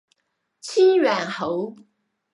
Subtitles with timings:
[0.61, 1.75] 清远侯。